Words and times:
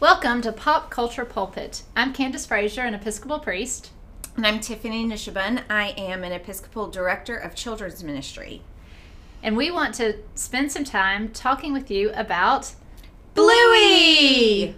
Welcome 0.00 0.42
to 0.42 0.52
Pop 0.52 0.92
Culture 0.92 1.24
Pulpit. 1.24 1.82
I'm 1.96 2.12
Candace 2.12 2.46
Frazier, 2.46 2.82
an 2.82 2.94
Episcopal 2.94 3.40
priest. 3.40 3.90
And 4.36 4.46
I'm 4.46 4.60
Tiffany 4.60 5.04
Nishabun. 5.04 5.64
I 5.68 5.88
am 5.98 6.22
an 6.22 6.30
Episcopal 6.30 6.88
Director 6.88 7.36
of 7.36 7.56
Children's 7.56 8.04
Ministry. 8.04 8.62
And 9.42 9.56
we 9.56 9.72
want 9.72 9.96
to 9.96 10.18
spend 10.36 10.70
some 10.70 10.84
time 10.84 11.30
talking 11.30 11.72
with 11.72 11.90
you 11.90 12.12
about 12.14 12.76
Bluey! 13.34 14.76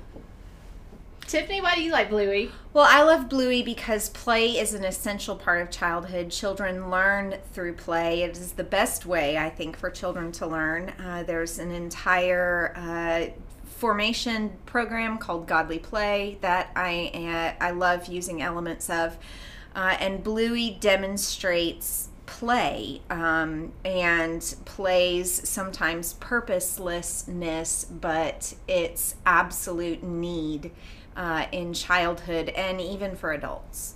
Tiffany, 1.26 1.60
why 1.60 1.74
do 1.74 1.82
you 1.82 1.92
like 1.92 2.08
Bluey? 2.08 2.50
Well, 2.72 2.86
I 2.88 3.02
love 3.02 3.28
Bluey 3.28 3.62
because 3.62 4.08
play 4.08 4.58
is 4.58 4.72
an 4.72 4.84
essential 4.84 5.36
part 5.36 5.60
of 5.60 5.70
childhood. 5.70 6.30
Children 6.30 6.90
learn 6.90 7.36
through 7.52 7.74
play. 7.74 8.22
It 8.22 8.38
is 8.38 8.52
the 8.52 8.64
best 8.64 9.04
way, 9.04 9.36
I 9.36 9.50
think, 9.50 9.76
for 9.76 9.90
children 9.90 10.32
to 10.32 10.46
learn. 10.46 10.94
Uh, 10.98 11.24
there's 11.24 11.58
an 11.58 11.72
entire 11.72 12.72
uh, 12.74 13.26
formation 13.80 14.52
program 14.66 15.16
called 15.16 15.46
Godly 15.46 15.78
Play 15.78 16.36
that 16.42 16.70
I 16.76 17.56
uh, 17.58 17.64
I 17.64 17.70
love 17.70 18.06
using 18.06 18.42
elements 18.42 18.90
of, 18.90 19.16
uh, 19.74 19.96
and 19.98 20.22
Bluey 20.22 20.76
demonstrates 20.78 22.10
play 22.26 23.00
um, 23.08 23.72
and 23.84 24.54
plays 24.66 25.48
sometimes 25.48 26.12
purposelessness, 26.14 27.86
but 27.86 28.54
it's 28.68 29.16
absolute 29.24 30.02
need 30.02 30.70
uh, 31.16 31.46
in 31.50 31.72
childhood 31.72 32.50
and 32.50 32.80
even 32.80 33.16
for 33.16 33.32
adults. 33.32 33.94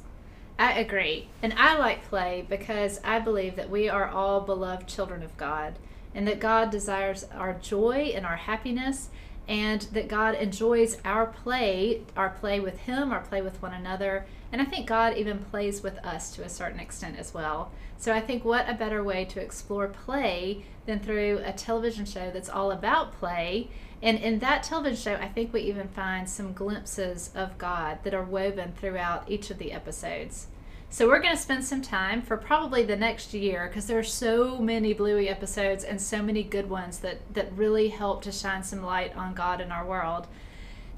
I 0.59 0.73
agree. 0.79 1.29
And 1.43 1.53
I 1.59 1.77
like 1.79 2.09
play 2.09 2.47
because 2.49 3.01
I 3.05 3.19
believe 3.19 3.57
that 3.57 3.71
we 3.71 3.89
are 3.89 4.09
all 4.09 4.41
beloved 4.41 4.89
children 4.89 5.23
of 5.23 5.37
God 5.37 5.79
and 6.15 6.27
that 6.27 6.41
God 6.41 6.71
desires 6.71 7.27
our 7.35 7.55
joy 7.55 8.13
and 8.15 8.25
our 8.25 8.37
happiness 8.37 9.11
and 9.47 9.83
that 9.93 10.09
God 10.09 10.35
enjoys 10.35 10.99
our 11.05 11.27
play, 11.27 12.03
our 12.17 12.31
play 12.31 12.61
with 12.61 12.79
Him, 12.81 13.13
our 13.13 13.21
play 13.21 13.43
with 13.43 13.61
one 13.61 13.75
another. 13.75 14.27
And 14.51 14.63
I 14.63 14.65
think 14.65 14.87
God 14.87 15.17
even 15.17 15.39
plays 15.39 15.83
with 15.83 15.99
us 15.99 16.35
to 16.37 16.43
a 16.45 16.49
certain 16.49 16.81
extent 16.81 17.19
as 17.19 17.35
well. 17.35 17.73
So 17.99 18.13
I 18.13 18.21
think 18.21 18.45
what 18.45 18.69
a 18.69 18.75
better 18.75 19.03
way 19.03 19.25
to 19.27 19.41
explore 19.41 19.89
play 19.89 20.65
than 20.87 21.01
through 21.01 21.41
a 21.45 21.53
television 21.53 22.05
show 22.05 22.31
that's 22.31 22.49
all 22.49 22.71
about 22.71 23.13
play. 23.13 23.69
And 24.03 24.19
in 24.19 24.39
that 24.41 24.63
television 24.63 24.97
show, 24.97 25.15
I 25.15 25.29
think 25.29 25.53
we 25.53 25.63
even 25.63 25.89
find 25.89 26.29
some 26.29 26.53
glimpses 26.53 27.31
of 27.35 27.59
God 27.59 27.99
that 28.05 28.15
are 28.15 28.23
woven 28.23 28.73
throughout 28.73 29.31
each 29.31 29.51
of 29.51 29.59
the 29.59 29.73
episodes. 29.73 30.49
So 30.91 31.09
we're 31.09 31.21
going 31.21 31.35
to 31.35 31.43
spend 31.43 31.65
some 31.65 31.83
time 31.83 32.23
for 32.23 32.37
probably 32.37 32.85
the 32.85 32.97
next 32.97 33.35
year 33.35 33.67
because 33.67 33.87
there 33.87 33.99
are 33.99 34.05
so 34.05 34.59
many 34.59 34.93
Bluey 34.93 35.29
episodes 35.29 35.83
and 35.83 36.01
so 36.01 36.23
many 36.23 36.45
good 36.45 36.71
ones 36.71 37.01
that 37.01 37.19
that 37.35 37.53
really 37.53 37.89
help 37.89 38.23
to 38.23 38.33
shine 38.33 38.63
some 38.63 38.83
light 38.83 39.17
on 39.17 39.35
God 39.35 39.61
in 39.61 39.73
our 39.73 39.85
world. 39.85 40.29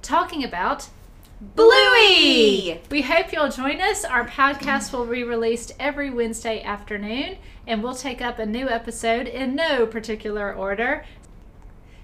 Talking 0.03 0.45
about 0.45 0.89
Bluey! 1.41 2.81
We 2.91 3.03
hope 3.03 3.33
you'll 3.33 3.51
join 3.51 3.81
us. 3.81 4.05
Our 4.05 4.27
podcast 4.27 4.93
will 4.93 5.05
be 5.07 5.23
released 5.23 5.73
every 5.79 6.09
Wednesday 6.09 6.63
afternoon, 6.63 7.37
and 7.67 7.83
we'll 7.83 7.95
take 7.95 8.23
up 8.23 8.39
a 8.39 8.47
new 8.47 8.69
episode 8.69 9.27
in 9.27 9.55
no 9.55 9.87
particular 9.87 10.53
order. 10.55 11.05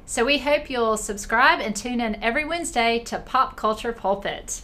So 0.04 0.24
we 0.26 0.38
hope 0.38 0.68
you'll 0.68 0.98
subscribe 0.98 1.60
and 1.60 1.74
tune 1.74 2.00
in 2.00 2.22
every 2.22 2.44
Wednesday 2.44 2.98
to 3.04 3.18
Pop 3.18 3.56
Culture 3.56 3.92
Pulpit. 3.92 4.62